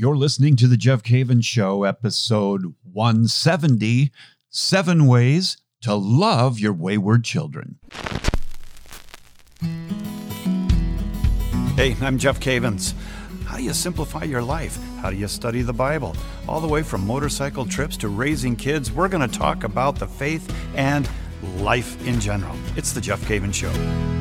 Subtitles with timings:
[0.00, 4.10] You're listening to The Jeff Cavins Show, episode 170
[4.48, 7.78] Seven Ways to Love Your Wayward Children.
[11.76, 12.94] Hey, I'm Jeff Cavins.
[13.44, 14.78] How do you simplify your life?
[15.02, 16.16] How do you study the Bible?
[16.48, 20.06] All the way from motorcycle trips to raising kids, we're going to talk about the
[20.06, 21.06] faith and
[21.58, 22.56] life in general.
[22.74, 24.19] It's The Jeff Cavins Show.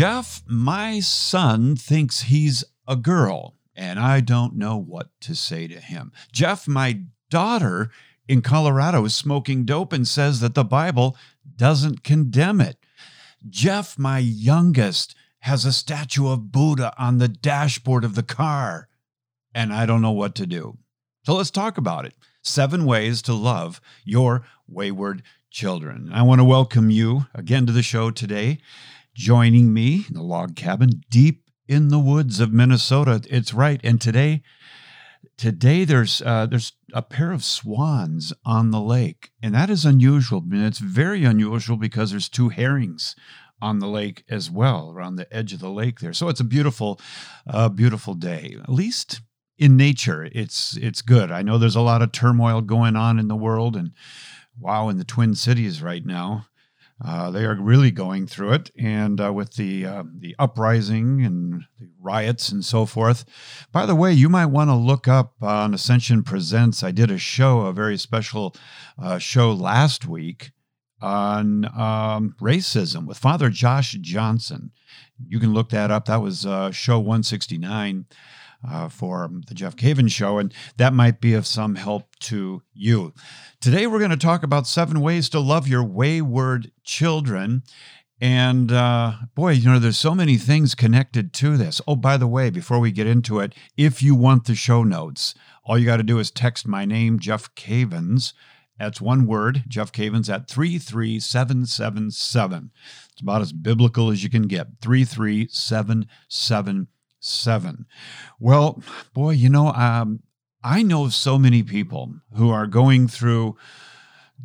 [0.00, 5.78] Jeff, my son thinks he's a girl, and I don't know what to say to
[5.78, 6.10] him.
[6.32, 7.90] Jeff, my daughter
[8.26, 11.18] in Colorado is smoking dope and says that the Bible
[11.54, 12.78] doesn't condemn it.
[13.50, 18.88] Jeff, my youngest, has a statue of Buddha on the dashboard of the car,
[19.54, 20.78] and I don't know what to do.
[21.26, 22.14] So let's talk about it.
[22.42, 26.08] Seven ways to love your wayward children.
[26.10, 28.60] I want to welcome you again to the show today
[29.14, 33.22] joining me in the log cabin deep in the woods of Minnesota.
[33.30, 33.80] It's right.
[33.84, 34.42] And today,
[35.36, 40.42] today there's uh, there's a pair of swans on the lake, and that is unusual.
[40.44, 43.14] I mean, it's very unusual because there's two herrings
[43.62, 46.12] on the lake as well, around the edge of the lake there.
[46.12, 47.00] So it's a beautiful,
[47.46, 48.56] uh, beautiful day.
[48.62, 49.20] At least
[49.58, 51.30] in nature, it's it's good.
[51.30, 53.92] I know there's a lot of turmoil going on in the world, and
[54.58, 56.46] wow, in the Twin Cities right now.
[57.02, 61.62] Uh, they are really going through it, and uh, with the uh, the uprising and
[61.78, 63.24] the riots and so forth.
[63.72, 66.82] By the way, you might want to look up on Ascension Presents.
[66.82, 68.54] I did a show, a very special
[68.98, 70.50] uh, show last week
[71.00, 74.70] on um, racism with Father Josh Johnson.
[75.26, 76.04] You can look that up.
[76.04, 78.04] That was uh, show 169
[78.68, 83.12] uh, for the Jeff Cavins Show, and that might be of some help to you.
[83.60, 87.62] Today, we're going to talk about seven ways to love your wayward children.
[88.20, 91.80] And uh, boy, you know, there's so many things connected to this.
[91.88, 95.34] Oh, by the way, before we get into it, if you want the show notes,
[95.64, 98.34] all you got to do is text my name, Jeff Cavins.
[98.78, 102.70] That's one word, Jeff Cavins, at 33777.
[103.12, 104.68] It's about as biblical as you can get.
[104.80, 106.88] 33777
[107.20, 107.86] seven.
[108.38, 108.82] Well,
[109.14, 110.22] boy, you know, um,
[110.62, 113.56] I know so many people who are going through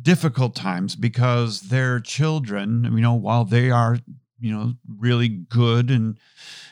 [0.00, 3.98] difficult times because their children, you know, while they are,
[4.38, 6.18] you know, really good and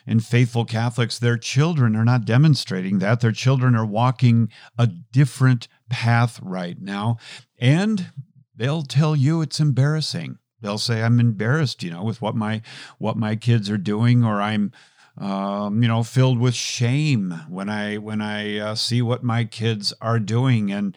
[0.06, 3.20] and faithful Catholics, their children are not demonstrating that.
[3.20, 7.16] Their children are walking a different path right now,
[7.58, 8.10] and
[8.54, 10.38] they'll tell you it's embarrassing.
[10.60, 12.60] They'll say, "I'm embarrassed," you know, with what my
[12.98, 14.72] what my kids are doing, or I'm
[15.16, 19.92] um, you know, filled with shame when I when I uh, see what my kids
[20.00, 20.96] are doing, and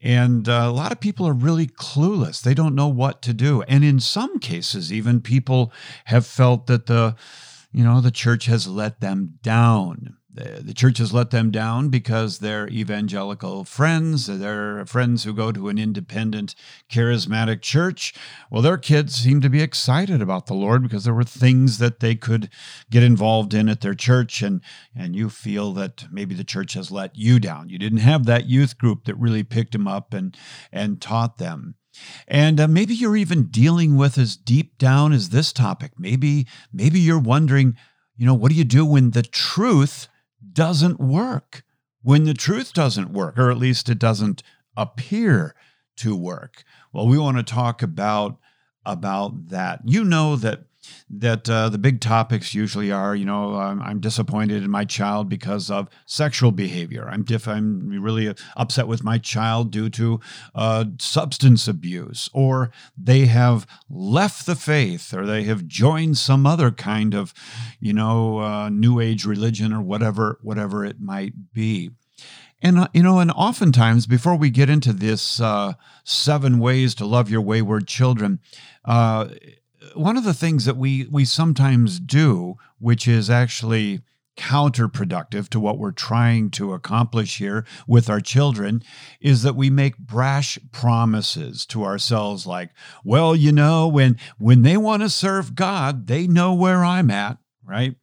[0.00, 2.42] and uh, a lot of people are really clueless.
[2.42, 5.72] They don't know what to do, and in some cases, even people
[6.06, 7.14] have felt that the
[7.72, 11.90] you know the church has let them down the, the church has let them down
[11.90, 14.26] because they're evangelical friends.
[14.26, 16.56] They're friends who go to an independent,
[16.90, 18.12] charismatic church.
[18.50, 22.00] Well, their kids seem to be excited about the Lord because there were things that
[22.00, 22.50] they could
[22.90, 24.60] get involved in at their church, and
[24.94, 27.68] and you feel that maybe the church has let you down.
[27.68, 30.36] You didn't have that youth group that really picked them up and
[30.72, 31.76] and taught them.
[32.26, 35.92] And uh, maybe you're even dealing with as deep down as this topic.
[35.96, 37.76] Maybe maybe you're wondering,
[38.16, 40.08] you know, what do you do when the truth
[40.54, 41.64] doesn't work,
[42.02, 44.42] when the truth doesn't work, or at least it doesn't
[44.76, 45.54] appear
[45.96, 46.64] to work.
[46.92, 48.38] Well, we want to talk about
[48.86, 49.80] about that.
[49.84, 50.64] You know that
[51.10, 55.28] that uh, the big topics usually are, you know, I'm, I'm, disappointed in my child
[55.28, 57.08] because of sexual behavior.
[57.08, 60.20] I'm diff- I'm really upset with my child due to
[60.54, 66.70] uh, substance abuse, or they have left the faith, or they have joined some other
[66.70, 67.32] kind of,
[67.80, 71.90] you know, uh, new age religion, or whatever whatever it might be.
[72.64, 77.04] And uh, you know, and oftentimes before we get into this uh, seven ways to
[77.04, 78.40] love your wayward children,
[78.86, 79.28] uh,
[79.94, 84.00] one of the things that we we sometimes do, which is actually
[84.36, 88.82] counterproductive to what we're trying to accomplish here with our children
[89.20, 92.70] is that we make brash promises to ourselves like
[93.04, 97.38] well you know when when they want to serve god they know where i'm at
[97.64, 97.96] right?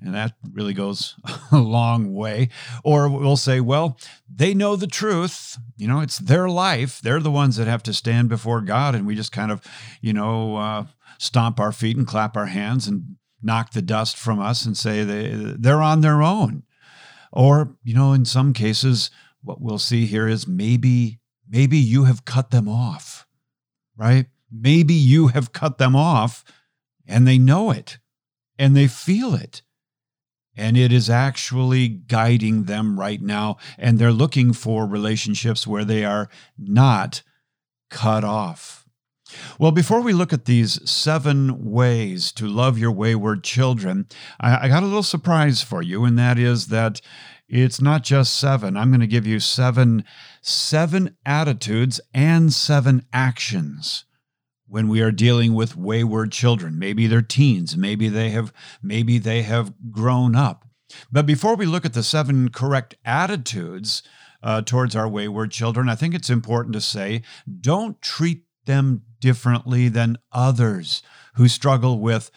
[0.00, 1.16] And that really goes
[1.52, 2.48] a long way.
[2.84, 3.98] Or we'll say well
[4.34, 5.58] they know the truth.
[5.76, 7.00] You know it's their life.
[7.00, 9.62] They're the ones that have to stand before god and we just kind of
[10.00, 10.86] you know uh,
[11.20, 15.04] stomp our feet and clap our hands and knock the dust from us and say
[15.04, 16.62] they, they're on their own.
[17.30, 19.10] Or, you know, in some cases,
[19.42, 23.26] what we'll see here is maybe, maybe you have cut them off,
[23.96, 24.26] right?
[24.50, 26.42] Maybe you have cut them off
[27.06, 27.98] and they know it
[28.58, 29.62] and they feel it.
[30.56, 33.56] and it is actually guiding them right now.
[33.78, 36.28] And they're looking for relationships where they are
[36.58, 37.22] not
[37.88, 38.79] cut off.
[39.58, 44.06] Well, before we look at these seven ways to love your wayward children,
[44.40, 47.00] I, I got a little surprise for you, and that is that
[47.48, 48.76] it's not just seven.
[48.76, 50.04] I'm going to give you seven,
[50.40, 54.04] seven attitudes and seven actions
[54.68, 56.78] when we are dealing with wayward children.
[56.78, 60.64] Maybe they're teens, maybe they have maybe they have grown up.
[61.10, 64.04] But before we look at the seven correct attitudes
[64.42, 67.22] uh, towards our wayward children, I think it's important to say
[67.60, 71.02] don't treat them differently than others
[71.34, 72.30] who struggle with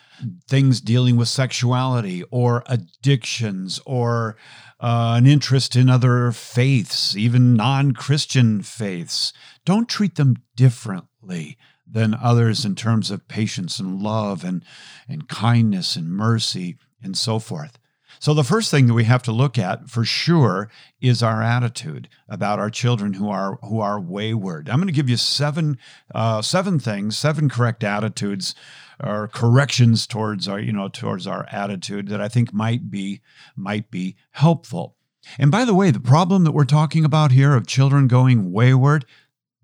[0.47, 4.35] things dealing with sexuality or addictions or
[4.79, 9.33] uh, an interest in other faiths, even non Christian faiths.
[9.65, 11.57] Don't treat them differently
[11.89, 14.63] than others in terms of patience and love and,
[15.07, 17.77] and kindness and mercy and so forth.
[18.23, 20.69] So, the first thing that we have to look at for sure
[21.01, 24.69] is our attitude about our children who are who are wayward.
[24.69, 25.77] I'm going to give you seven
[26.15, 28.55] uh, seven things, seven correct attitudes
[29.03, 33.19] or corrections towards our you know towards our attitude that I think might be
[33.57, 34.95] might be helpful.
[35.37, 39.03] And by the way, the problem that we're talking about here of children going wayward,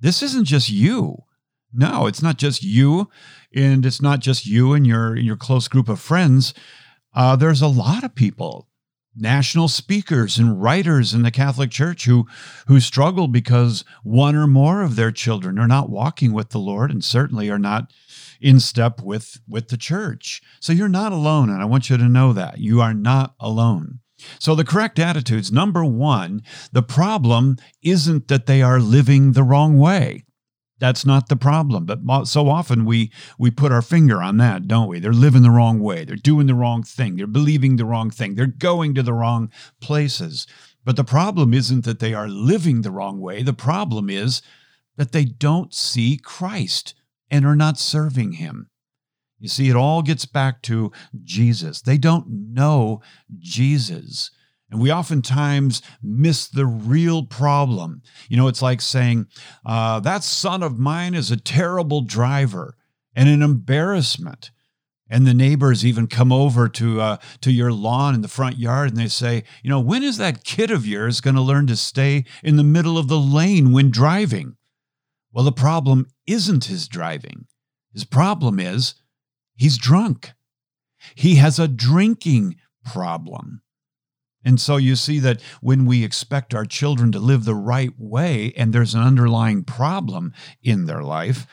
[0.01, 1.23] this isn't just you.
[1.71, 3.09] No, it's not just you,
[3.55, 6.53] and it's not just you and your your close group of friends.
[7.13, 8.67] Uh, there's a lot of people,
[9.15, 12.27] national speakers and writers in the Catholic Church who
[12.67, 16.91] who struggle because one or more of their children are not walking with the Lord
[16.91, 17.91] and certainly are not
[18.39, 20.41] in step with with the church.
[20.59, 22.59] So you're not alone and I want you to know that.
[22.59, 23.99] You are not alone.
[24.37, 29.79] So the correct attitudes number 1, the problem isn't that they are living the wrong
[29.79, 30.25] way.
[30.79, 31.85] That's not the problem.
[31.85, 34.99] But so often we we put our finger on that, don't we?
[34.99, 36.05] They're living the wrong way.
[36.05, 37.17] They're doing the wrong thing.
[37.17, 38.35] They're believing the wrong thing.
[38.35, 40.47] They're going to the wrong places.
[40.85, 43.43] But the problem isn't that they are living the wrong way.
[43.43, 44.41] The problem is
[44.95, 46.95] that they don't see Christ
[47.29, 48.69] and are not serving him.
[49.39, 50.91] You see, it all gets back to
[51.23, 51.81] Jesus.
[51.81, 53.01] They don't know
[53.37, 54.31] Jesus.
[54.71, 58.03] And we oftentimes miss the real problem.
[58.29, 59.27] You know, it's like saying,
[59.65, 62.75] uh, that son of mine is a terrible driver
[63.15, 64.51] and an embarrassment.
[65.09, 68.89] And the neighbors even come over to uh, to your lawn in the front yard
[68.89, 71.75] and they say, you know, when is that kid of yours going to learn to
[71.75, 74.55] stay in the middle of the lane when driving?
[75.31, 77.47] Well, the problem isn't his driving.
[77.91, 78.95] His problem is
[79.55, 80.33] he's drunk.
[81.15, 83.61] He has a drinking problem.
[84.43, 88.53] And so you see that when we expect our children to live the right way
[88.55, 90.33] and there's an underlying problem
[90.63, 91.45] in their life,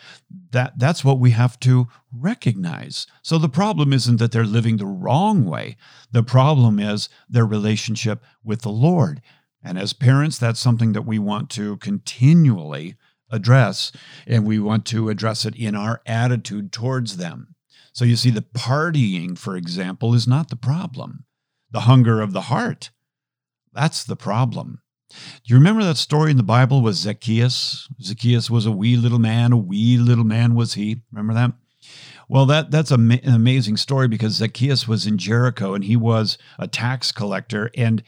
[0.53, 3.07] that that's what we have to recognize.
[3.23, 5.77] So the problem isn't that they're living the wrong way.
[6.13, 9.21] The problem is their relationship with the Lord.
[9.63, 12.95] And as parents, that's something that we want to continually
[13.31, 13.91] address
[14.29, 17.57] and we want to address it in our attitude towards them.
[17.93, 21.26] So you see the partying, for example, is not the problem
[21.71, 22.91] the hunger of the heart.
[23.73, 24.81] That's the problem.
[25.09, 27.89] Do you remember that story in the Bible with Zacchaeus?
[28.03, 31.03] Zacchaeus was a wee little man, a wee little man was he.
[31.13, 31.53] Remember that?
[32.29, 36.67] Well, that that's an amazing story because Zacchaeus was in Jericho and he was a
[36.67, 38.03] tax collector, and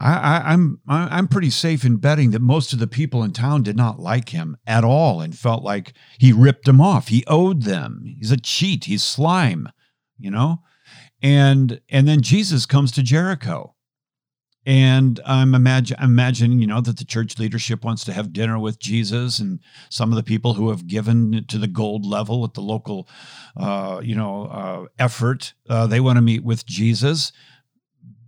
[0.00, 3.76] I, I'm, I'm pretty safe in betting that most of the people in town did
[3.76, 7.08] not like him at all and felt like he ripped them off.
[7.08, 8.04] He owed them.
[8.04, 8.84] He's a cheat.
[8.84, 9.68] He's slime,
[10.16, 10.60] you know
[11.22, 13.74] and and then Jesus comes to Jericho.
[14.66, 18.78] And I'm imagine, imagining, you know, that the church leadership wants to have dinner with
[18.78, 22.60] Jesus, and some of the people who have given to the gold level at the
[22.60, 23.08] local,
[23.56, 27.32] uh, you know, uh, effort, uh, they want to meet with Jesus.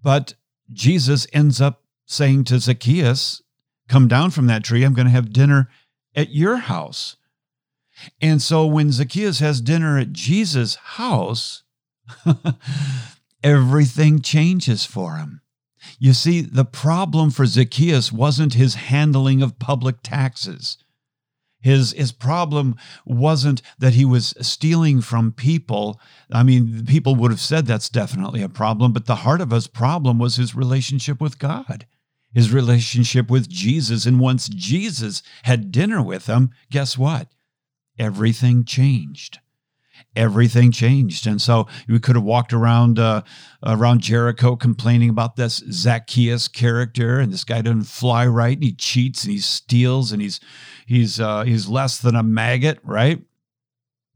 [0.02, 0.32] But
[0.73, 3.42] Jesus ends up saying to Zacchaeus,
[3.88, 4.82] "Come down from that tree.
[4.82, 5.68] I'm going to have dinner
[6.14, 7.16] at your house."
[8.23, 11.64] And so when Zacchaeus has dinner at Jesus' house,
[13.42, 15.40] everything changes for him.
[15.98, 20.76] You see, the problem for Zacchaeus wasn't his handling of public taxes.
[21.62, 26.00] His, his problem wasn't that he was stealing from people.
[26.32, 29.66] I mean, people would have said that's definitely a problem, but the heart of his
[29.66, 31.86] problem was his relationship with God,
[32.32, 34.06] his relationship with Jesus.
[34.06, 37.28] And once Jesus had dinner with him, guess what?
[37.98, 39.39] Everything changed
[40.16, 41.26] everything changed.
[41.26, 43.23] And so we could have walked around uh,
[43.64, 48.73] around Jericho complaining about this Zacchaeus character, and this guy doesn't fly right, and he
[48.73, 50.40] cheats, and he steals, and he's
[50.87, 53.23] he's uh, he's less than a maggot, right?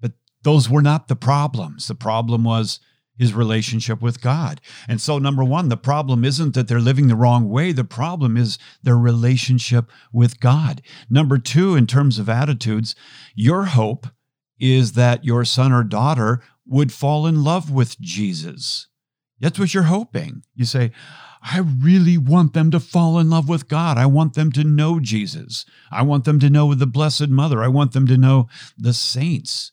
[0.00, 0.12] But
[0.42, 1.88] those were not the problems.
[1.88, 2.80] The problem was
[3.16, 4.60] his relationship with God.
[4.88, 7.72] And so, number one, the problem isn't that they're living the wrong way.
[7.72, 10.82] The problem is their relationship with God.
[11.08, 12.94] Number two, in terms of attitudes,
[13.34, 14.08] your hope
[14.58, 18.88] is that your son or daughter would fall in love with Jesus.
[19.40, 20.42] That's what you're hoping.
[20.54, 20.92] You say,
[21.42, 23.98] I really want them to fall in love with God.
[23.98, 25.66] I want them to know Jesus.
[25.90, 27.62] I want them to know the Blessed Mother.
[27.62, 29.72] I want them to know the saints.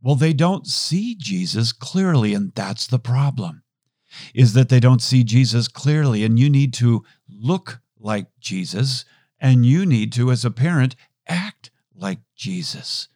[0.00, 3.62] Well, they don't see Jesus clearly, and that's the problem.
[4.34, 9.04] Is that they don't see Jesus clearly, and you need to look like Jesus,
[9.40, 13.08] and you need to, as a parent, act like Jesus.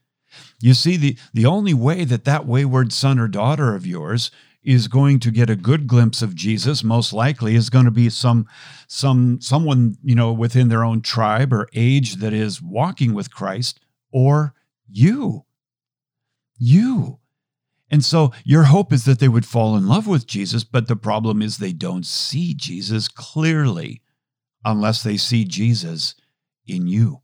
[0.61, 4.31] You see, the, the only way that that wayward son or daughter of yours
[4.63, 8.11] is going to get a good glimpse of Jesus, most likely, is going to be
[8.11, 8.47] some
[8.87, 13.81] some someone you know within their own tribe or age that is walking with Christ,
[14.13, 14.55] or
[14.91, 15.45] you
[16.59, 17.21] you.
[17.91, 20.97] And so your hope is that they would fall in love with Jesus, but the
[20.97, 24.03] problem is they don't see Jesus clearly
[24.65, 26.15] unless they see Jesus
[26.67, 27.23] in you.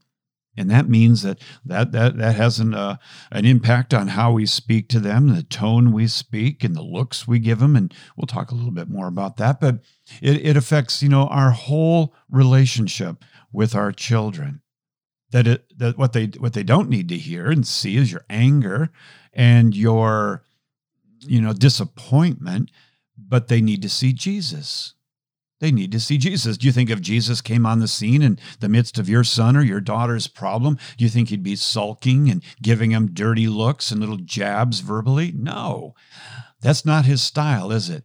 [0.57, 2.97] And that means that that that, that has an, uh,
[3.31, 7.27] an impact on how we speak to them, the tone we speak, and the looks
[7.27, 7.75] we give them.
[7.75, 9.59] And we'll talk a little bit more about that.
[9.59, 9.79] But
[10.21, 14.61] it, it affects, you know, our whole relationship with our children.
[15.31, 18.25] That it that what they what they don't need to hear and see is your
[18.29, 18.91] anger
[19.33, 20.43] and your
[21.27, 22.71] you know disappointment
[23.17, 24.94] but they need to see jesus
[25.65, 28.37] they need to see jesus do you think if jesus came on the scene in
[28.59, 32.29] the midst of your son or your daughter's problem do you think he'd be sulking
[32.29, 35.95] and giving them dirty looks and little jabs verbally no
[36.61, 38.03] that's not his style is it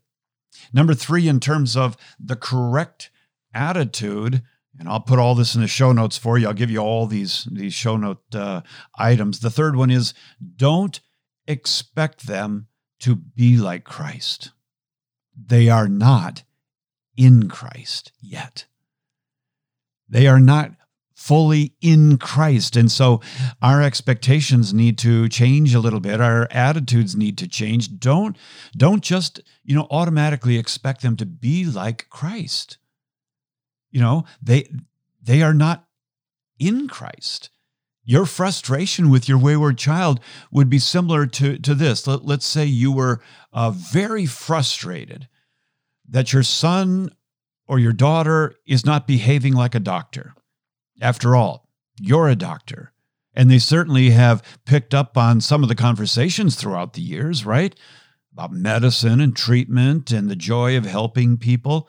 [0.72, 3.10] number three in terms of the correct
[3.52, 4.42] attitude
[4.78, 6.46] and I'll put all this in the show notes for you.
[6.46, 8.62] I'll give you all these these show note uh,
[8.96, 9.40] items.
[9.40, 10.14] The third one is
[10.56, 11.00] don't
[11.46, 12.68] expect them
[13.00, 14.52] to be like Christ.
[15.36, 16.44] They are not
[17.20, 18.64] in Christ yet.
[20.08, 20.72] They are not
[21.14, 22.76] fully in Christ.
[22.76, 23.20] And so
[23.60, 26.18] our expectations need to change a little bit.
[26.18, 27.98] Our attitudes need to change.
[27.98, 28.38] Don't
[28.74, 32.78] don't just, you know, automatically expect them to be like Christ.
[33.90, 34.70] You know, they
[35.22, 35.84] they are not
[36.58, 37.50] in Christ.
[38.02, 42.06] Your frustration with your wayward child would be similar to, to this.
[42.06, 43.20] Let, us say you were
[43.52, 45.28] uh, very frustrated
[46.10, 47.10] that your son
[47.66, 50.34] or your daughter is not behaving like a doctor.
[51.00, 52.92] After all, you're a doctor.
[53.32, 57.74] And they certainly have picked up on some of the conversations throughout the years, right?
[58.32, 61.88] About medicine and treatment and the joy of helping people.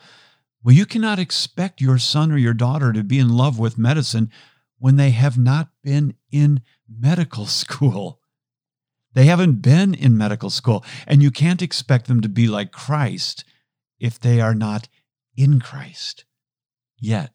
[0.63, 4.29] Well, you cannot expect your son or your daughter to be in love with medicine
[4.77, 8.19] when they have not been in medical school.
[9.13, 13.43] They haven't been in medical school, and you can't expect them to be like Christ
[14.01, 14.89] if they are not
[15.38, 16.25] in Christ
[17.00, 17.31] yet.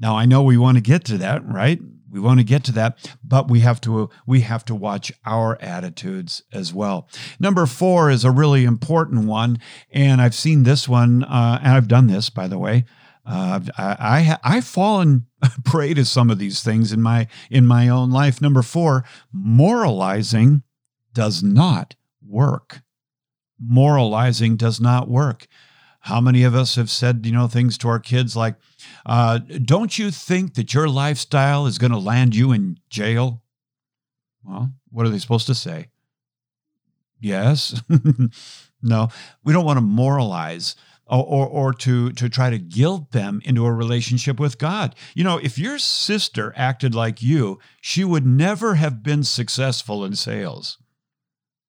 [0.00, 1.78] Now, I know we want to get to that, right?
[2.10, 5.56] We want to get to that, but we have to we have to watch our
[5.62, 7.08] attitudes as well.
[7.38, 11.88] Number four is a really important one, and I've seen this one, uh, and I've
[11.88, 12.84] done this, by the way.
[13.24, 15.26] Uh, I, I I've fallen
[15.64, 18.42] prey to some of these things in my in my own life.
[18.42, 20.64] Number four, moralizing
[21.14, 21.94] does not
[22.26, 22.82] work.
[23.58, 25.46] Moralizing does not work.
[26.02, 28.56] How many of us have said, you know, things to our kids like,
[29.06, 33.42] uh, "Don't you think that your lifestyle is going to land you in jail?"
[34.44, 35.88] Well, what are they supposed to say?
[37.20, 37.80] Yes.
[38.82, 39.08] no,
[39.44, 40.74] we don't want to moralize
[41.06, 44.94] or, or to, to try to guilt them into a relationship with God.
[45.14, 50.16] You know, if your sister acted like you, she would never have been successful in
[50.16, 50.78] sales.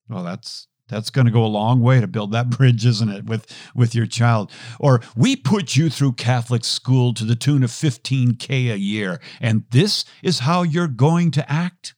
[0.10, 3.26] Well, that's that's going to go a long way to build that bridge, isn't it,
[3.26, 4.52] with, with your child?
[4.80, 9.64] Or we put you through Catholic school to the tune of 15K a year, and
[9.72, 11.96] this is how you're going to act?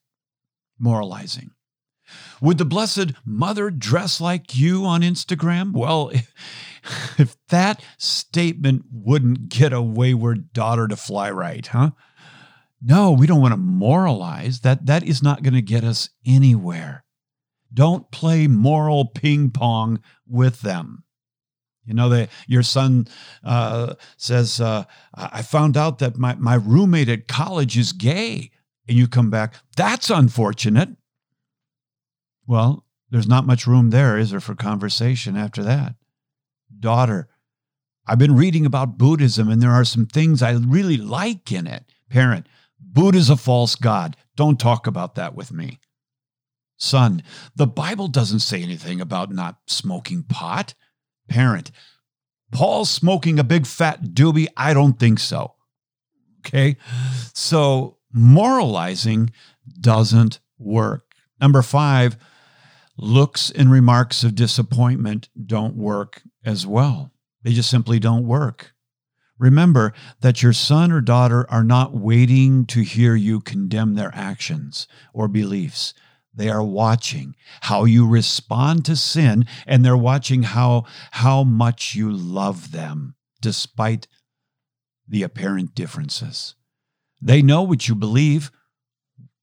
[0.77, 1.51] Moralizing.
[2.41, 5.73] Would the Blessed Mother dress like you on Instagram?
[5.73, 6.11] Well,
[7.17, 11.91] if that statement wouldn't get a wayward daughter to fly right, huh?
[12.81, 14.59] No, we don't want to moralize.
[14.59, 17.04] That that is not going to get us anywhere.
[17.75, 21.03] Don't play moral ping pong with them.
[21.85, 23.07] You know, they, your son
[23.43, 28.51] uh, says, uh, I found out that my, my roommate at college is gay.
[28.87, 30.89] And you come back, that's unfortunate.
[32.47, 35.95] Well, there's not much room there, is there, for conversation after that?
[36.79, 37.27] Daughter,
[38.07, 41.85] I've been reading about Buddhism and there are some things I really like in it.
[42.09, 42.47] Parent,
[42.79, 44.15] Buddha's a false god.
[44.35, 45.79] Don't talk about that with me.
[46.77, 47.23] Son,
[47.55, 50.73] the Bible doesn't say anything about not smoking pot.
[51.27, 51.71] Parent,
[52.51, 54.47] Paul smoking a big fat doobie?
[54.55, 55.55] I don't think so.
[56.39, 56.77] Okay.
[57.33, 59.31] So moralizing
[59.81, 61.13] doesn't work.
[61.41, 62.17] Number five,
[62.97, 67.11] looks and remarks of disappointment don't work as well.
[67.43, 68.73] They just simply don't work.
[69.37, 74.87] Remember that your son or daughter are not waiting to hear you condemn their actions
[75.13, 75.93] or beliefs.
[76.35, 82.11] They are watching how you respond to sin, and they're watching how, how much you
[82.11, 84.07] love them despite
[85.07, 86.55] the apparent differences.
[87.21, 88.51] They know what you believe.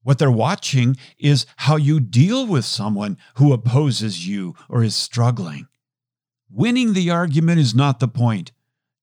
[0.02, 5.68] What they're watching is how you deal with someone who opposes you or is struggling.
[6.50, 8.52] Winning the argument is not the point.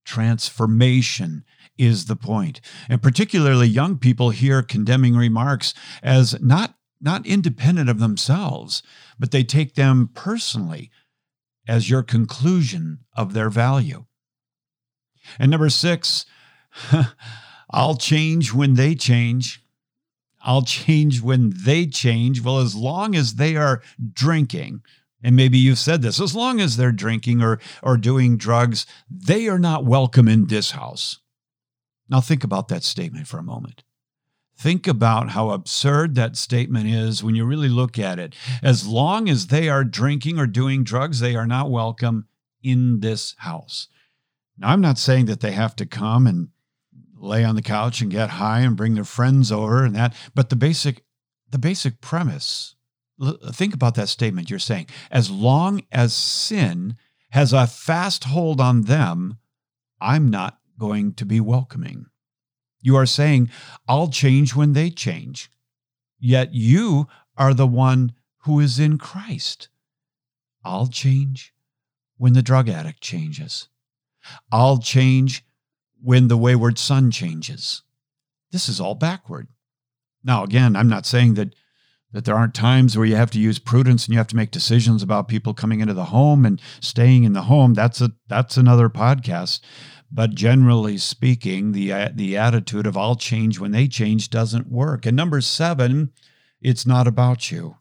[0.05, 1.46] Transformation
[1.77, 2.62] is the point.
[2.89, 8.83] And particularly young people hear condemning remarks as not, not independent of themselves,
[9.17, 10.91] but they take them personally
[11.67, 14.05] as your conclusion of their value.
[15.37, 16.25] And number six,
[17.71, 19.63] I'll change when they change.
[20.41, 22.41] I'll change when they change.
[22.41, 23.81] Well, as long as they are
[24.13, 24.81] drinking,
[25.21, 29.47] and maybe you've said this, as long as they're drinking or, or doing drugs, they
[29.47, 31.19] are not welcome in this house.
[32.09, 33.83] Now, think about that statement for a moment.
[34.59, 38.35] Think about how absurd that statement is when you really look at it.
[38.61, 42.27] As long as they are drinking or doing drugs, they are not welcome
[42.61, 43.87] in this house.
[44.57, 46.49] Now, I'm not saying that they have to come and
[47.15, 50.49] lay on the couch and get high and bring their friends over and that, but
[50.49, 51.03] the basic
[51.51, 52.75] the basic premise
[53.51, 54.87] think about that statement you're saying.
[55.09, 56.95] As long as sin
[57.31, 59.37] has a fast hold on them,
[60.01, 62.07] I'm not going to be welcoming.
[62.81, 63.50] You are saying,
[63.88, 65.51] I'll change when they change.
[66.19, 67.07] Yet you
[67.38, 69.69] are the one who is in Christ.
[70.63, 71.53] I'll change
[72.17, 73.69] when the drug addict changes.
[74.51, 75.45] I'll change
[76.01, 77.84] when the wayward son changes.
[78.51, 79.47] This is all backward.
[80.23, 81.56] Now, again, I'm not saying that
[82.12, 84.49] that there aren't times where you have to use prudence and you have to make
[84.49, 87.75] decisions about people coming into the home and staying in the home.
[87.75, 89.60] That's a that's another podcast.
[90.12, 95.06] But generally speaking, the uh, the attitude of I'll change when they change doesn't work.
[95.06, 96.12] And number seven,
[96.62, 97.78] it's not about you.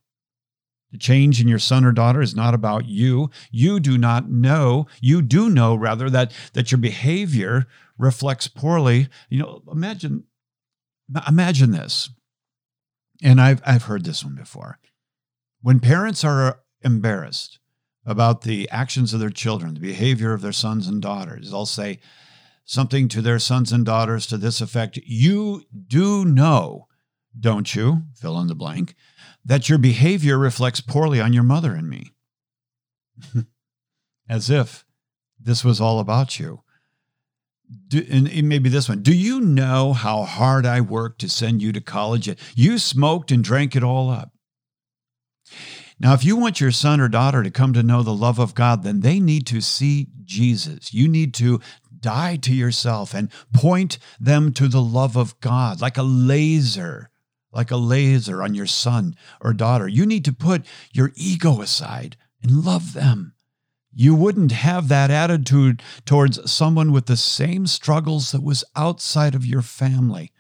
[0.92, 3.30] The change in your son or daughter is not about you.
[3.50, 9.08] You do not know, you do know rather that that your behavior reflects poorly.
[9.28, 10.24] You know, imagine
[11.26, 12.10] imagine this
[13.22, 14.78] and I've I've heard this one before.
[15.60, 17.58] When parents are uh, embarrassed
[18.08, 22.00] about the actions of their children, the behavior of their sons and daughters, they'll say
[22.64, 26.88] something to their sons and daughters to this effect You do know,
[27.38, 28.94] don't you, fill in the blank,
[29.44, 32.12] that your behavior reflects poorly on your mother and me.
[34.28, 34.86] As if
[35.38, 36.62] this was all about you
[37.88, 39.02] do, and maybe this one.
[39.02, 42.34] Do you know how hard I worked to send you to college?
[42.54, 44.32] You smoked and drank it all up.
[46.00, 48.54] Now, if you want your son or daughter to come to know the love of
[48.54, 50.94] God, then they need to see Jesus.
[50.94, 51.60] You need to
[52.00, 57.10] die to yourself and point them to the love of God like a laser,
[57.52, 59.88] like a laser on your son or daughter.
[59.88, 63.34] You need to put your ego aside and love them
[64.00, 69.44] you wouldn't have that attitude towards someone with the same struggles that was outside of
[69.44, 70.30] your family.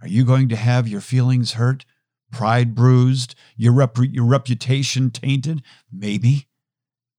[0.00, 1.84] Are you going to have your feelings hurt,
[2.30, 5.62] pride bruised, your, rep- your reputation tainted?
[5.92, 6.48] Maybe.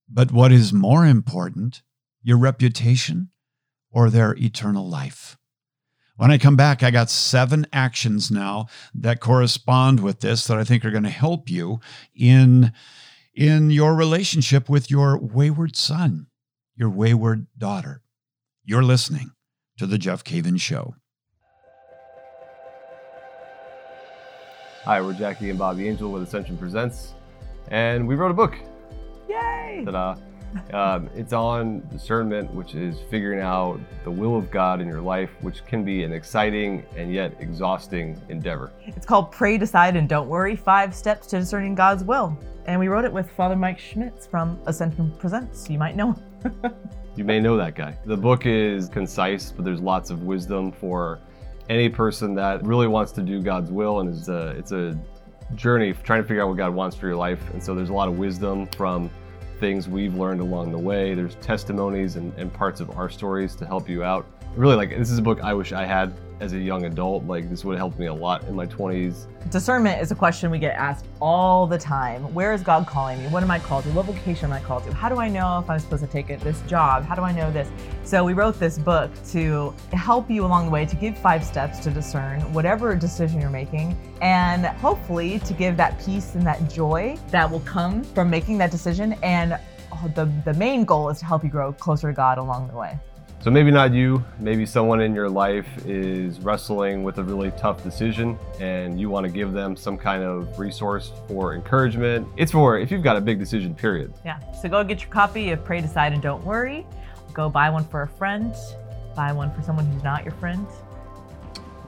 [0.10, 1.82] But what is more important,
[2.24, 3.30] your reputation
[3.92, 5.38] or their eternal life?
[6.18, 10.64] When I come back, I got seven actions now that correspond with this that I
[10.64, 11.80] think are going to help you
[12.16, 12.74] in
[13.36, 16.26] in your relationship with your wayward son,
[16.76, 18.02] your wayward daughter.
[18.66, 19.32] You're listening
[19.78, 20.96] to The Jeff Cavins Show.
[24.88, 27.14] Hi, we're Jackie and Bobby Angel with Ascension Presents,
[27.68, 28.56] and we wrote a book.
[29.28, 29.84] Yay!
[29.84, 30.16] Ta-da.
[30.74, 35.30] Um, it's on discernment, which is figuring out the will of God in your life,
[35.42, 38.72] which can be an exciting and yet exhausting endeavor.
[38.86, 42.90] It's called Pray, Decide, and Don't Worry Five Steps to Discerning God's Will and we
[42.90, 45.70] wrote it with Father Mike Schmitz from Ascension Presents.
[45.70, 46.12] You might know
[46.44, 46.54] him.
[47.16, 47.98] you may know that guy.
[48.06, 51.20] The book is concise, but there's lots of wisdom for
[51.70, 54.98] any person that really wants to do God's will, and is a, it's a
[55.56, 57.42] journey trying to figure out what God wants for your life.
[57.54, 59.10] And so there's a lot of wisdom from
[59.60, 61.14] things we've learned along the way.
[61.14, 64.26] There's testimonies and, and parts of our stories to help you out.
[64.56, 67.26] Really, like this is a book I wish I had as a young adult.
[67.26, 69.28] Like this would have helped me a lot in my 20s.
[69.50, 72.34] Discernment is a question we get asked all the time.
[72.34, 73.30] Where is God calling me?
[73.30, 73.92] What am I called to?
[73.92, 74.94] What vocation am I called to?
[74.94, 77.04] How do I know if I'm supposed to take it, this job?
[77.06, 77.70] How do I know this?
[78.04, 81.80] So we wrote this book to help you along the way to give five steps
[81.80, 87.18] to discern whatever decision you're making and hopefully to give that peace and that joy
[87.30, 89.58] that will come from making that decision and
[90.16, 93.00] the, the main goal is to help you grow closer to God along the way.
[93.40, 97.84] So maybe not you, maybe someone in your life is wrestling with a really tough
[97.84, 102.28] decision and you want to give them some kind of resource for encouragement.
[102.36, 104.14] It's for if you've got a big decision, period.
[104.26, 104.40] Yeah.
[104.54, 106.86] So go get your copy of Pray, Decide, and Don't Worry.
[107.34, 108.56] Go buy one for a friend,
[109.16, 110.66] buy one for someone who's not your friend.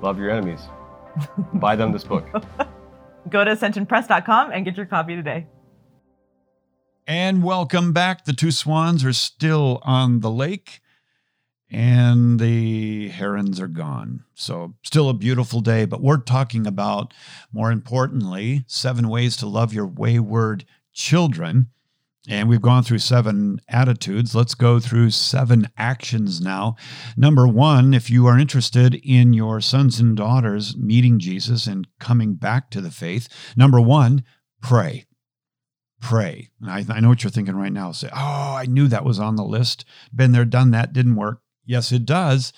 [0.01, 0.61] Love your enemies.
[1.55, 2.27] buy them this book.
[3.29, 5.47] Go to ascensionpress.com and get your copy today.
[7.07, 8.25] And welcome back.
[8.25, 10.79] The two swans are still on the lake
[11.71, 14.23] and the herons are gone.
[14.33, 17.13] So, still a beautiful day, but we're talking about,
[17.51, 21.67] more importantly, seven ways to love your wayward children.
[22.27, 24.35] And we've gone through seven attitudes.
[24.35, 26.75] Let's go through seven actions now.
[27.15, 32.35] Number one, if you are interested in your sons and daughters meeting Jesus and coming
[32.35, 34.23] back to the faith, number one,
[34.61, 35.05] pray.
[36.01, 36.49] Pray.
[36.65, 37.91] I, I know what you're thinking right now.
[37.93, 39.85] Say, oh, I knew that was on the list.
[40.13, 42.51] Been there, done that, didn't work Yes, it does.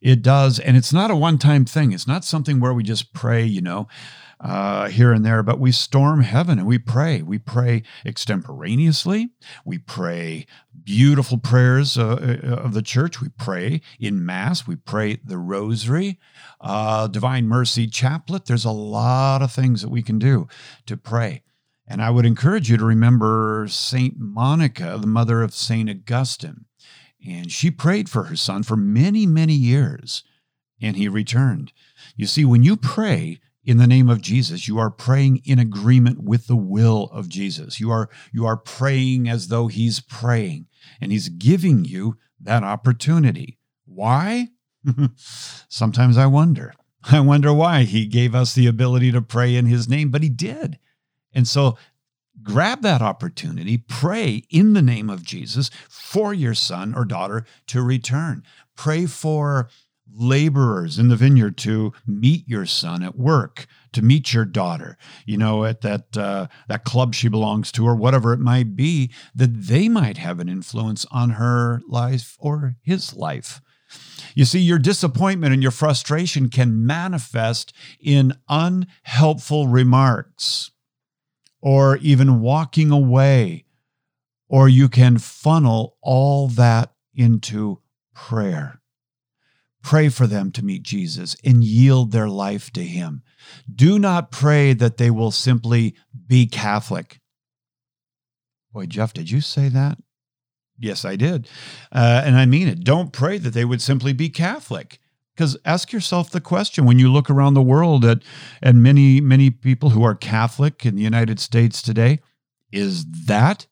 [0.00, 0.58] It does.
[0.58, 1.92] And it's not a one time thing.
[1.92, 3.88] It's not something where we just pray, you know,
[4.40, 7.20] uh, here and there, but we storm heaven and we pray.
[7.20, 9.28] We pray extemporaneously.
[9.66, 10.46] We pray
[10.82, 13.20] beautiful prayers uh, uh, of the church.
[13.20, 14.66] We pray in Mass.
[14.66, 16.18] We pray the Rosary,
[16.58, 18.46] uh, Divine Mercy Chaplet.
[18.46, 20.48] There's a lot of things that we can do
[20.86, 21.42] to pray.
[21.86, 26.64] And I would encourage you to remember Saint Monica, the mother of Saint Augustine.
[27.26, 30.22] And she prayed for her son for many, many years,
[30.80, 31.72] and he returned.
[32.16, 36.22] You see, when you pray in the name of Jesus, you are praying in agreement
[36.22, 37.80] with the will of Jesus.
[37.80, 40.66] You are, you are praying as though he's praying,
[41.00, 43.58] and he's giving you that opportunity.
[43.86, 44.48] Why?
[45.16, 46.74] Sometimes I wonder.
[47.10, 50.28] I wonder why he gave us the ability to pray in his name, but he
[50.28, 50.78] did.
[51.34, 51.76] And so
[52.42, 57.82] grab that opportunity, pray in the name of Jesus for your son or daughter to
[57.82, 58.42] return.
[58.76, 59.68] Pray for
[60.16, 65.36] laborers in the vineyard to meet your son at work, to meet your daughter, you
[65.36, 69.66] know, at that uh, that club she belongs to or whatever it might be, that
[69.66, 73.60] they might have an influence on her life or his life.
[74.34, 80.72] You see, your disappointment and your frustration can manifest in unhelpful remarks
[81.64, 83.64] or even walking away,
[84.50, 87.80] or you can funnel all that into
[88.14, 88.82] prayer.
[89.82, 93.22] Pray for them to meet Jesus and yield their life to Him.
[93.74, 95.94] Do not pray that they will simply
[96.26, 97.20] be Catholic.
[98.74, 99.96] Boy, Jeff, did you say that?
[100.78, 101.48] Yes, I did.
[101.90, 102.84] Uh, and I mean it.
[102.84, 104.98] Don't pray that they would simply be Catholic.
[105.34, 108.22] Because ask yourself the question when you look around the world at,
[108.62, 112.20] at many, many people who are Catholic in the United States today,
[112.70, 113.66] is that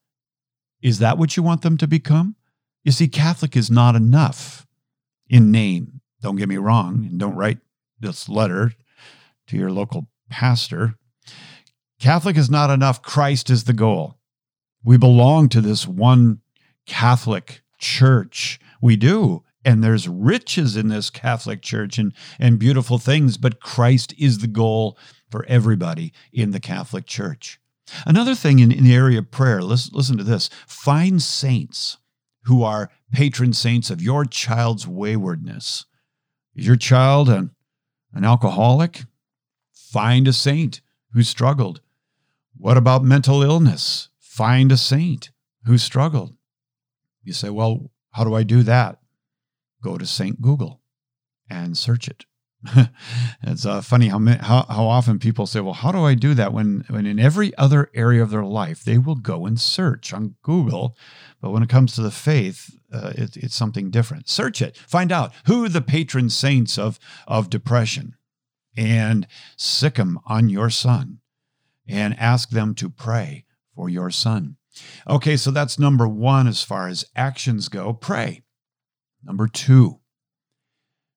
[0.81, 2.35] is that what you want them to become?
[2.83, 4.67] You see, Catholic is not enough
[5.29, 6.01] in name.
[6.21, 7.59] Don't get me wrong, and don't write
[8.01, 8.73] this letter
[9.47, 10.95] to your local pastor.
[12.01, 13.01] Catholic is not enough.
[13.01, 14.19] Christ is the goal.
[14.85, 16.41] We belong to this one
[16.87, 18.59] Catholic church.
[18.81, 24.15] We do and there's riches in this Catholic Church and, and beautiful things, but Christ
[24.19, 24.99] is the goal
[25.31, 27.61] for everybody in the Catholic Church.
[28.07, 31.99] Another thing in, in the area of prayer, listen, listen to this find saints
[32.45, 35.87] who are patron saints of your child's waywardness.
[36.55, 37.51] Is your child an,
[38.13, 39.05] an alcoholic?
[39.73, 40.81] Find a saint
[41.13, 41.81] who struggled.
[42.57, 44.09] What about mental illness?
[44.19, 45.31] Find a saint
[45.65, 46.35] who struggled.
[47.23, 48.99] You say, well, how do I do that?
[49.83, 50.41] Go to St.
[50.41, 50.81] Google
[51.51, 52.25] and search it.
[53.43, 56.53] it's uh, funny how, how how often people say, "Well, how do I do that?"
[56.53, 60.37] When when in every other area of their life they will go and search on
[60.43, 60.97] Google,
[61.41, 64.29] but when it comes to the faith, uh, it, it's something different.
[64.29, 68.15] Search it, find out who the patron saints of of depression,
[68.77, 71.19] and sic them on your son,
[71.89, 74.57] and ask them to pray for your son.
[75.09, 77.93] Okay, so that's number one as far as actions go.
[77.93, 78.42] Pray.
[79.25, 80.01] Number two,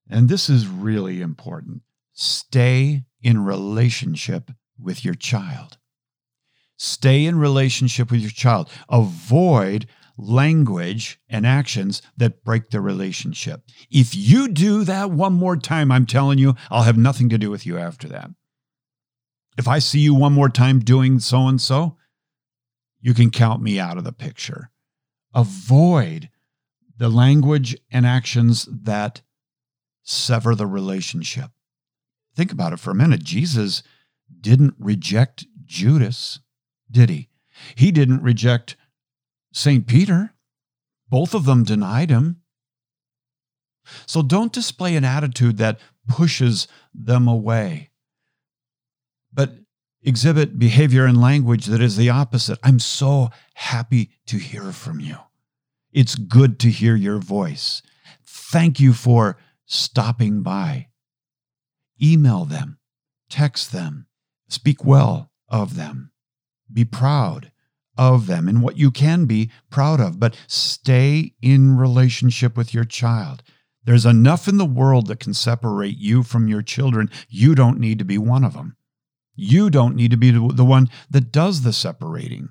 [0.09, 1.81] and this is really important
[2.17, 5.77] stay in relationship with your child.
[6.77, 8.69] Stay in relationship with your child.
[8.89, 9.87] Avoid
[10.17, 13.63] language and actions that break the relationship.
[13.89, 17.49] If you do that one more time, I'm telling you, I'll have nothing to do
[17.49, 18.29] with you after that.
[19.57, 21.97] If I see you one more time doing so and so,
[23.01, 24.71] you can count me out of the picture.
[25.33, 26.29] Avoid
[26.97, 29.21] the language and actions that
[30.03, 31.51] sever the relationship.
[32.36, 33.23] Think about it for a minute.
[33.23, 33.84] Jesus
[34.41, 36.39] didn't reject Judas,
[36.89, 37.29] did he?
[37.75, 38.75] He didn't reject
[39.53, 39.88] St.
[39.88, 40.34] Peter.
[41.10, 42.41] Both of them denied him.
[44.05, 47.91] So don't display an attitude that pushes them away,
[49.31, 49.51] but
[50.01, 52.60] exhibit behavior and language that is the opposite.
[52.63, 55.17] I'm so happy to hear from you.
[55.95, 57.81] It's good to hear your voice.
[58.27, 60.89] Thank you for stopping by.
[62.03, 62.79] Email them,
[63.29, 64.08] text them,
[64.49, 66.12] speak well of them,
[66.71, 67.53] be proud
[67.97, 72.84] of them and what you can be proud of, but stay in relationship with your
[72.84, 73.41] child.
[73.86, 77.10] There's enough in the world that can separate you from your children.
[77.29, 78.75] You don't need to be one of them.
[79.34, 82.49] You don't need to be the one that does the separating.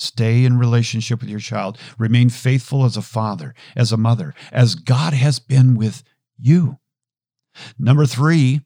[0.00, 1.76] Stay in relationship with your child.
[1.98, 6.02] Remain faithful as a father, as a mother, as God has been with
[6.38, 6.78] you.
[7.78, 8.62] Number three,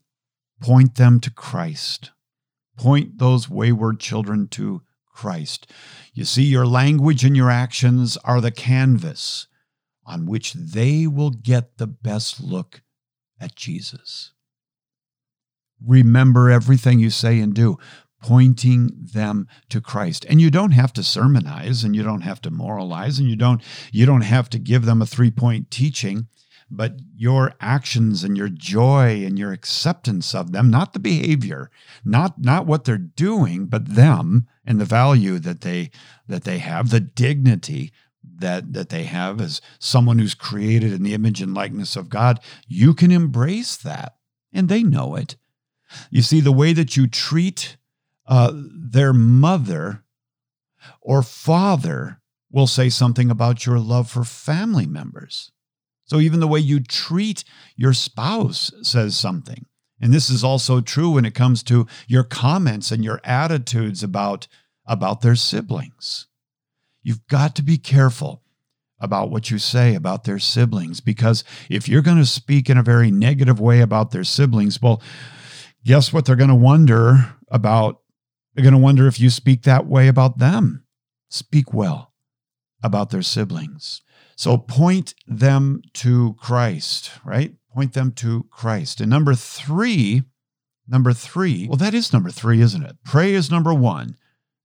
[0.61, 2.12] point them to Christ.
[2.79, 5.68] Point those wayward children to Christ.
[6.12, 9.49] You see, your language and your actions are the canvas
[10.07, 12.83] on which they will get the best look
[13.40, 14.33] at Jesus.
[15.85, 17.77] Remember everything you say and do,
[18.24, 20.24] pointing them to Christ.
[20.30, 23.60] And you don't have to sermonize and you don't have to moralize and you don't
[23.92, 26.28] you don't have to give them a three-point teaching
[26.70, 31.70] but your actions and your joy and your acceptance of them not the behavior
[32.02, 35.90] not not what they're doing but them and the value that they
[36.26, 37.92] that they have the dignity
[38.38, 42.40] that that they have as someone who's created in the image and likeness of God
[42.66, 44.14] you can embrace that
[44.50, 45.37] and they know it
[46.10, 47.76] you see the way that you treat
[48.26, 50.04] uh, their mother
[51.00, 55.50] or father will say something about your love for family members
[56.04, 57.44] so even the way you treat
[57.76, 59.66] your spouse says something.
[60.00, 64.46] And this is also true when it comes to your comments and your attitudes about,
[64.87, 66.26] about their siblings.
[67.02, 68.42] You've got to be careful
[69.00, 72.82] about what you say about their siblings because if you're going to speak in a
[72.82, 75.02] very negative way about their siblings, well,
[75.84, 78.00] guess what they're going to wonder about?
[78.55, 80.85] They're going to wonder if you speak that way about them.
[81.29, 82.12] Speak well
[82.83, 84.03] about their siblings.
[84.37, 87.55] So point them to Christ, right?
[87.73, 89.01] Point them to Christ.
[89.01, 90.23] And number three,
[90.87, 92.97] number three, well, that is number three, isn't it?
[93.05, 94.17] Pray is number one.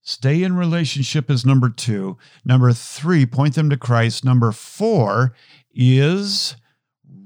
[0.02, 2.16] Stay in relationship is number two.
[2.44, 4.24] Number three, point them to Christ.
[4.24, 5.34] Number four
[5.72, 6.56] is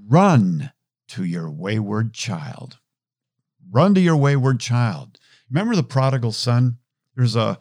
[0.06, 0.72] run
[1.08, 2.78] to your wayward child.
[3.70, 5.18] Run to your wayward child.
[5.54, 6.78] Remember the prodigal son?
[7.14, 7.60] There's a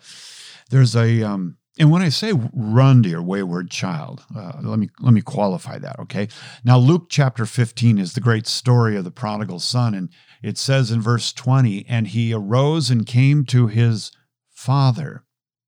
[0.72, 4.90] there's a um, and when I say run to your wayward child, uh, let me
[5.00, 6.00] let me qualify that.
[6.00, 6.28] Okay.
[6.64, 10.10] Now Luke chapter 15 is the great story of the prodigal son, and
[10.42, 14.12] it says in verse 20, and he arose and came to his
[14.50, 15.24] father.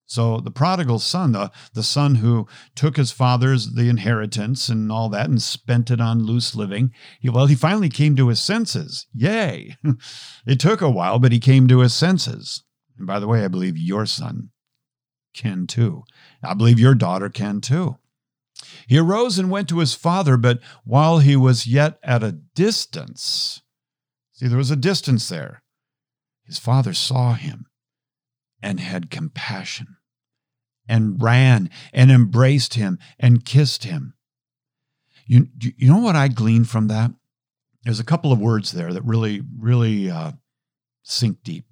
[0.07, 5.09] So the prodigal son, the, the son who took his father's the inheritance and all
[5.09, 9.07] that and spent it on loose living, he, well, he finally came to his senses.
[9.13, 9.75] Yay!
[10.45, 12.63] it took a while, but he came to his senses.
[12.97, 14.51] And by the way, I believe your son
[15.33, 16.03] can too.
[16.43, 17.97] I believe your daughter can too.
[18.87, 23.61] He arose and went to his father, but while he was yet at a distance,
[24.33, 25.63] see, there was a distance there,
[26.45, 27.65] his father saw him
[28.65, 29.97] and had compassion
[30.88, 34.15] and ran and embraced him and kissed him.
[35.28, 37.12] You, you know what I gleaned from that?
[37.84, 40.32] There's a couple of words there that really, really uh,
[41.04, 41.65] sink deep.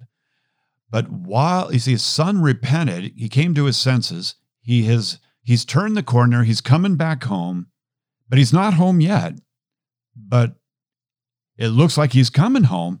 [0.88, 4.36] But while you see his son repented, he came to his senses.
[4.60, 7.66] He has he's turned the corner, he's coming back home,
[8.28, 9.34] but he's not home yet.
[10.16, 10.54] But
[11.58, 13.00] it looks like he's coming home.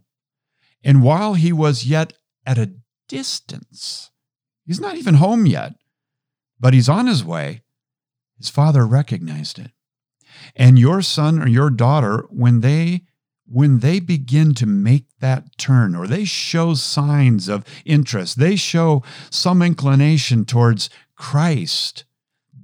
[0.82, 2.72] And while he was yet at a
[3.08, 4.10] distance,
[4.66, 5.74] he's not even home yet,
[6.58, 7.62] but he's on his way.
[8.38, 9.70] His father recognized it.
[10.56, 13.02] And your son or your daughter, when they
[13.46, 19.02] when they begin to make that turn or they show signs of interest, they show
[19.30, 22.04] some inclination towards Christ,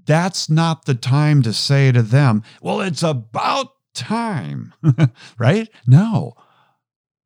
[0.07, 4.75] that's not the time to say to them, well, it's about time,
[5.39, 5.69] right?
[5.87, 6.35] No.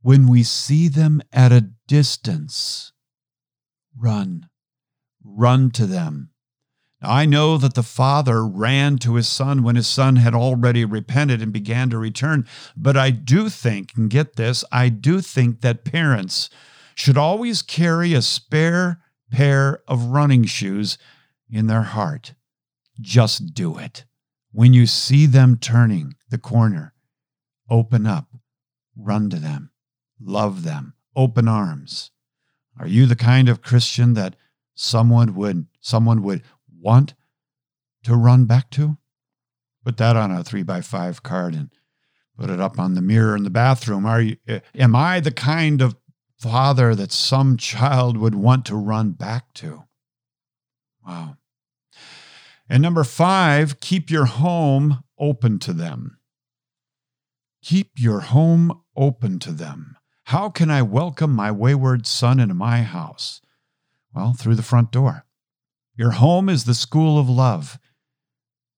[0.02, 2.92] When we see them at a distance,
[3.96, 4.48] run
[5.24, 6.30] run to them.
[7.02, 10.84] Now, I know that the father ran to his son when his son had already
[10.84, 15.62] repented and began to return, but I do think, and get this, I do think
[15.62, 16.50] that parents
[16.94, 20.96] should always carry a spare pair of running shoes
[21.50, 22.34] in their heart.
[23.00, 24.04] Just do it.
[24.52, 26.94] When you see them turning the corner,
[27.68, 28.28] open up,
[28.96, 29.72] run to them,
[30.20, 32.12] love them, open arms.
[32.78, 34.36] Are you the kind of Christian that
[34.74, 36.42] someone would someone would
[36.80, 37.14] want
[38.04, 38.98] to run back to?
[39.84, 41.70] Put that on a three by five card and
[42.38, 44.06] put it up on the mirror in the bathroom.
[44.06, 45.96] Are you eh, am I the kind of
[46.38, 49.84] father that some child would want to run back to?
[51.06, 51.36] Wow.
[52.68, 56.18] And number five, keep your home open to them.
[57.62, 59.96] Keep your home open to them.
[60.24, 63.42] How can I welcome my wayward son into my house?
[64.14, 65.26] Well, through the front door.
[65.96, 67.78] Your home is the school of love.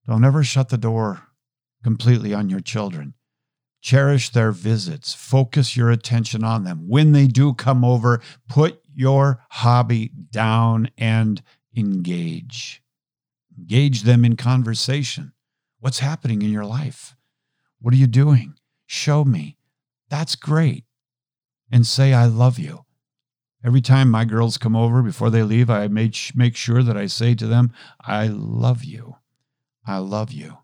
[0.05, 1.23] Don't ever shut the door
[1.83, 3.13] completely on your children.
[3.81, 5.13] Cherish their visits.
[5.13, 6.85] Focus your attention on them.
[6.87, 11.41] When they do come over, put your hobby down and
[11.75, 12.81] engage.
[13.57, 15.31] Engage them in conversation.
[15.79, 17.15] What's happening in your life?
[17.79, 18.55] What are you doing?
[18.85, 19.57] Show me.
[20.09, 20.83] That's great.
[21.71, 22.85] And say, I love you.
[23.63, 27.07] Every time my girls come over before they leave, I make, make sure that I
[27.07, 29.17] say to them, I love you.
[29.85, 30.59] I love you.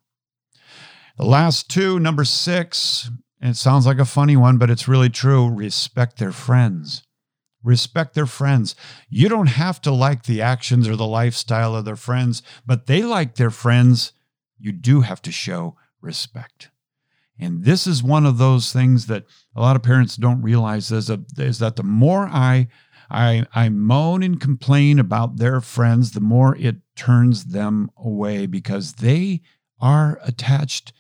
[1.18, 3.12] The last two, number six,
[3.42, 7.04] it sounds like a funny one, but it's really true respect their friends
[7.64, 8.76] respect their friends.
[9.10, 13.02] You don't have to like the actions or the lifestyle of their friends, but they
[13.02, 14.12] like their friends.
[14.60, 16.70] You do have to show respect.
[17.40, 21.10] And this is one of those things that a lot of parents don't realize is,
[21.10, 22.68] a, is that the more I,
[23.10, 28.94] I, I moan and complain about their friends, the more it turns them away because
[28.94, 29.42] they
[29.80, 30.94] are attached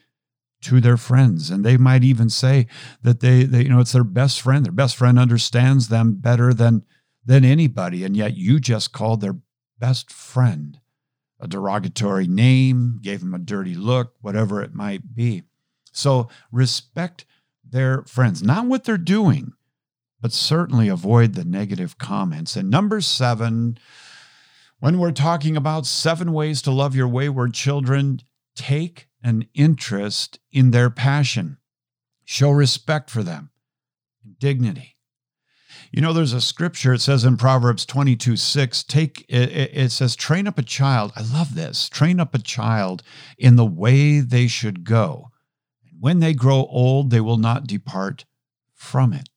[0.61, 1.49] to their friends.
[1.49, 2.67] And they might even say
[3.01, 4.65] that they, they you know it's their best friend.
[4.65, 6.83] Their best friend understands them better than
[7.25, 8.03] than anybody.
[8.03, 9.37] And yet you just called their
[9.79, 10.79] best friend
[11.43, 15.43] a derogatory name gave them a dirty look whatever it might be
[15.93, 17.25] so respect
[17.63, 19.53] their friends not what they're doing
[20.19, 23.77] but certainly avoid the negative comments and number 7
[24.79, 28.19] when we're talking about seven ways to love your wayward children
[28.55, 31.57] take an interest in their passion.
[32.25, 33.51] Show respect for them,
[34.39, 34.97] dignity.
[35.91, 40.15] You know, there's a scripture, it says in Proverbs 22 6, take it, it says,
[40.15, 41.11] train up a child.
[41.15, 41.87] I love this.
[41.87, 43.03] Train up a child
[43.37, 45.29] in the way they should go.
[46.03, 48.25] When they grow old, they will not depart
[48.73, 49.29] from it.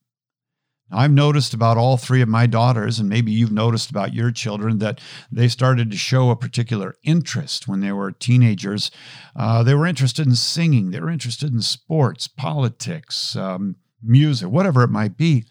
[0.91, 4.33] Now, I've noticed about all three of my daughters, and maybe you've noticed about your
[4.33, 5.01] children, that
[5.31, 8.91] they started to show a particular interest when they were teenagers.
[9.37, 14.83] Uh, they were interested in singing, they were interested in sports, politics, um, music, whatever
[14.83, 15.45] it might be.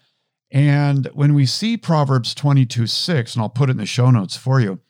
[0.51, 4.35] And when we see Proverbs 22 6, and I'll put it in the show notes
[4.35, 4.81] for you,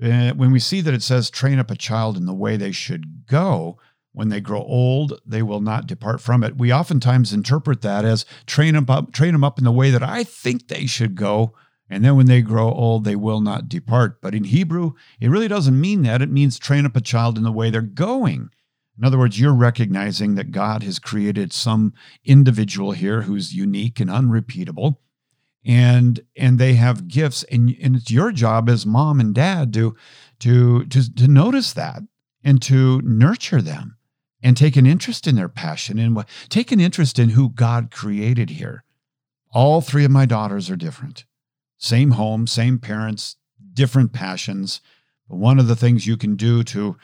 [0.00, 2.70] uh, when we see that it says, train up a child in the way they
[2.70, 3.78] should go,
[4.12, 6.56] when they grow old, they will not depart from it.
[6.56, 10.02] We oftentimes interpret that as train them up, train them up in the way that
[10.02, 11.54] I think they should go.
[11.88, 14.20] And then when they grow old, they will not depart.
[14.20, 16.22] But in Hebrew, it really doesn't mean that.
[16.22, 18.50] It means train up a child in the way they're going.
[18.98, 21.94] In other words, you're recognizing that God has created some
[22.24, 25.00] individual here who's unique and unrepeatable.
[25.64, 29.94] And and they have gifts, and, and it's your job as mom and dad to
[30.40, 32.02] to to to notice that
[32.42, 33.96] and to nurture them
[34.42, 37.90] and take an interest in their passion and what take an interest in who God
[37.90, 38.84] created here.
[39.52, 41.24] All three of my daughters are different.
[41.78, 43.36] Same home, same parents,
[43.74, 44.80] different passions.
[45.28, 46.96] But one of the things you can do to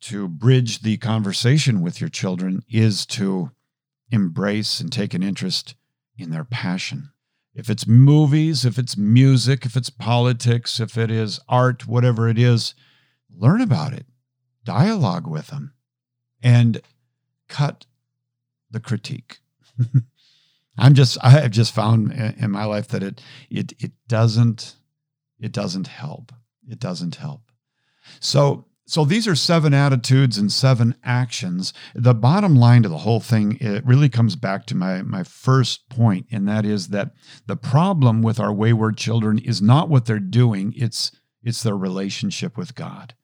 [0.00, 3.52] to bridge the conversation with your children is to
[4.10, 5.76] embrace and take an interest
[6.18, 7.12] in their passion.
[7.54, 12.38] If it's movies, if it's music, if it's politics, if it is art, whatever it
[12.38, 12.74] is,
[13.30, 14.06] learn about it.
[14.64, 15.74] Dialogue with them
[16.42, 16.80] and
[17.48, 17.86] cut
[18.70, 19.38] the critique.
[20.78, 24.76] I'm just I have just found in my life that it it it doesn't
[25.38, 26.32] it doesn't help.
[26.68, 27.42] It doesn't help.
[28.20, 31.72] So so these are seven attitudes and seven actions.
[31.94, 35.88] The bottom line to the whole thing it really comes back to my my first
[35.88, 37.12] point and that is that
[37.46, 41.12] the problem with our wayward children is not what they're doing, it's
[41.42, 43.14] it's their relationship with God.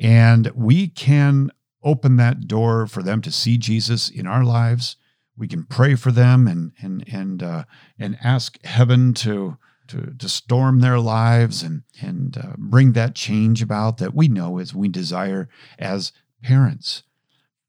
[0.00, 1.50] And we can
[1.82, 4.96] open that door for them to see Jesus in our lives.
[5.36, 7.64] We can pray for them and and and uh,
[7.98, 9.56] and ask heaven to
[9.88, 14.58] to, to storm their lives and, and uh, bring that change about that we know
[14.58, 15.48] as we desire
[15.78, 16.12] as
[16.42, 17.02] parents.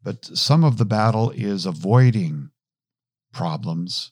[0.04, 2.52] But some of the battle is avoiding
[3.34, 4.12] problems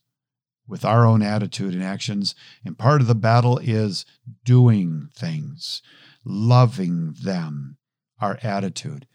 [0.68, 2.36] with our own attitude and actions.
[2.66, 4.06] And part of the battle is
[4.44, 5.82] doing things,
[6.26, 7.78] loving them,
[8.20, 9.08] our attitude.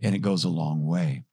[0.00, 1.24] And it goes a long way.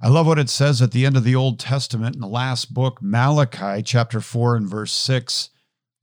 [0.00, 2.72] I love what it says at the end of the Old Testament in the last
[2.72, 5.50] book, Malachi chapter 4 and verse 6.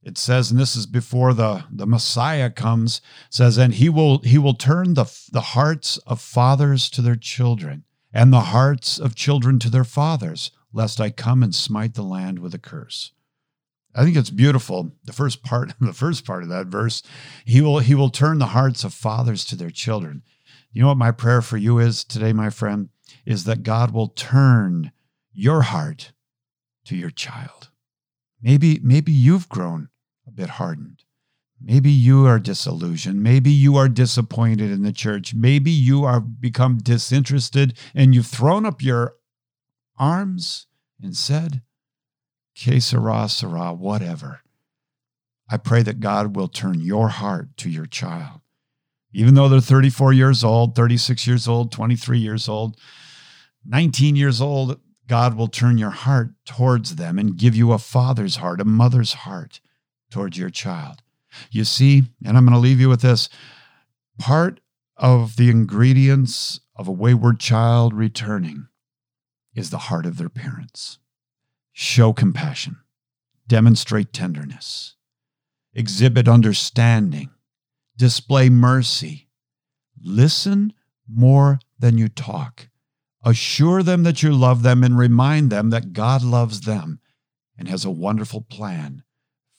[0.02, 4.38] It says, and this is before the, the Messiah comes, says, and he will he
[4.38, 9.58] will turn the, the hearts of fathers to their children, and the hearts of children
[9.58, 13.12] to their fathers, lest I come and smite the land with a curse.
[13.96, 14.92] I think it's beautiful.
[15.04, 17.02] The first part, the first part of that verse,
[17.44, 20.22] he will he will turn the hearts of fathers to their children.
[20.72, 22.90] You know what my prayer for you is today, my friend,
[23.24, 24.92] is that God will turn
[25.32, 26.12] your heart
[26.86, 27.70] to your child.
[28.42, 29.88] Maybe maybe you've grown
[30.26, 31.04] a bit hardened.
[31.60, 33.22] Maybe you are disillusioned.
[33.22, 35.34] Maybe you are disappointed in the church.
[35.34, 39.14] Maybe you are become disinterested and you've thrown up your
[39.98, 40.66] arms
[41.02, 41.62] and said,
[42.54, 44.42] Que sera, sera, whatever.
[45.50, 48.40] I pray that God will turn your heart to your child.
[49.16, 52.78] Even though they're 34 years old, 36 years old, 23 years old,
[53.64, 58.36] 19 years old, God will turn your heart towards them and give you a father's
[58.36, 59.60] heart, a mother's heart
[60.10, 60.96] towards your child.
[61.50, 63.30] You see, and I'm going to leave you with this
[64.18, 64.60] part
[64.98, 68.68] of the ingredients of a wayward child returning
[69.54, 70.98] is the heart of their parents.
[71.72, 72.80] Show compassion,
[73.48, 74.94] demonstrate tenderness,
[75.72, 77.30] exhibit understanding,
[77.96, 79.28] display mercy,
[80.02, 80.72] listen
[81.08, 82.68] more than you talk.
[83.24, 87.00] Assure them that you love them and remind them that God loves them
[87.58, 89.02] and has a wonderful plan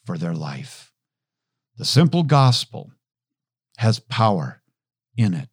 [0.04, 0.92] for their life.
[1.76, 2.92] The simple gospel
[3.78, 4.62] has power
[5.16, 5.48] in it.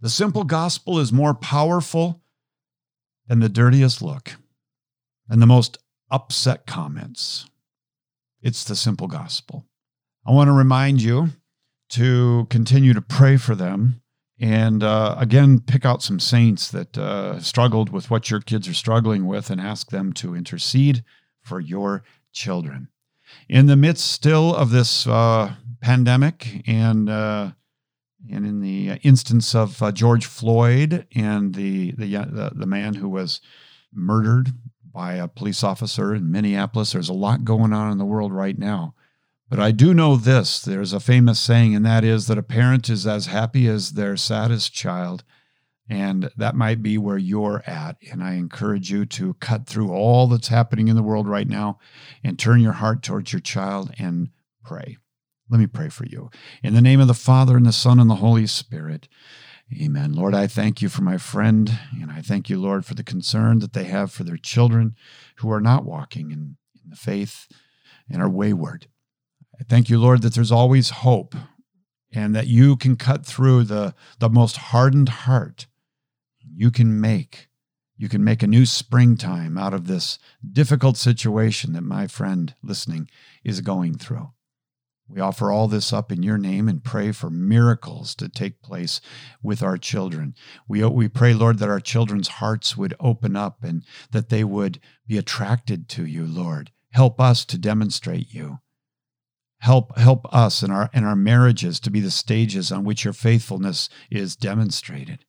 [0.00, 2.22] The simple gospel is more powerful
[3.28, 4.36] than the dirtiest look
[5.28, 5.78] and the most
[6.10, 7.46] upset comments.
[8.42, 9.66] It's the simple gospel.
[10.26, 11.30] I want to remind you
[11.90, 14.00] to continue to pray for them
[14.38, 18.74] and uh, again pick out some saints that uh, struggled with what your kids are
[18.74, 21.04] struggling with and ask them to intercede
[21.42, 22.88] for your children
[23.48, 27.50] in the midst still of this uh, pandemic and uh,
[28.30, 33.08] and in the instance of uh, George Floyd and the, the the the man who
[33.08, 33.40] was
[33.92, 34.52] murdered
[34.92, 38.58] by a police officer in Minneapolis, there's a lot going on in the world right
[38.58, 38.94] now.
[39.50, 42.88] But I do know this: there's a famous saying, and that is that a parent
[42.88, 45.24] is as happy as their saddest child.
[45.88, 47.96] And that might be where you're at.
[48.12, 51.80] And I encourage you to cut through all that's happening in the world right now
[52.22, 54.28] and turn your heart towards your child and
[54.64, 54.98] pray.
[55.48, 56.30] Let me pray for you.
[56.62, 59.08] In the name of the Father, and the Son, and the Holy Spirit.
[59.82, 60.12] Amen.
[60.12, 63.58] Lord, I thank you for my friend, and I thank you, Lord, for the concern
[63.58, 64.94] that they have for their children
[65.38, 67.48] who are not walking in, in the faith
[68.08, 68.86] and are wayward.
[69.60, 71.34] I thank you, Lord, that there's always hope
[72.12, 75.66] and that you can cut through the, the most hardened heart
[76.52, 77.48] you can make
[77.96, 80.18] you can make a new springtime out of this
[80.52, 83.10] difficult situation that my friend listening
[83.44, 84.30] is going through.
[85.06, 89.02] We offer all this up in your name and pray for miracles to take place
[89.42, 90.34] with our children.
[90.66, 94.80] We, we pray, Lord, that our children's hearts would open up and that they would
[95.06, 96.70] be attracted to you, Lord.
[96.92, 98.60] Help us to demonstrate you.
[99.60, 103.12] Help, help us in our, in our marriages to be the stages on which your
[103.12, 105.24] faithfulness is demonstrated.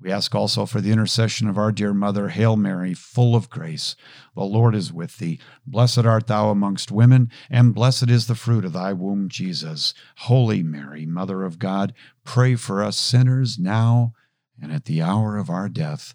[0.00, 3.96] We ask also for the intercession of our dear Mother, Hail Mary, full of grace.
[4.34, 5.40] The Lord is with thee.
[5.66, 9.94] Blessed art thou amongst women, and blessed is the fruit of thy womb, Jesus.
[10.18, 14.12] Holy Mary, Mother of God, pray for us sinners now
[14.60, 16.14] and at the hour of our death.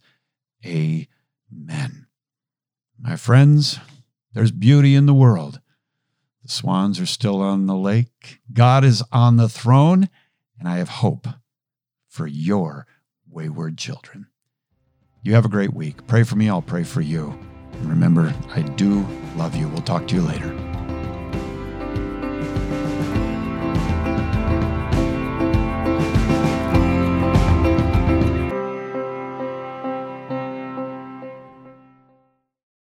[0.66, 2.08] Amen.
[3.00, 3.80] My friends,
[4.34, 5.62] there's beauty in the world.
[6.50, 8.40] Swans are still on the lake.
[8.52, 10.10] God is on the throne,
[10.58, 11.28] and I have hope
[12.08, 12.88] for your
[13.30, 14.28] wayward children.
[15.22, 16.08] You have a great week.
[16.08, 17.38] Pray for me, I'll pray for you.
[17.74, 19.68] And remember, I do love you.
[19.68, 20.79] We'll talk to you later.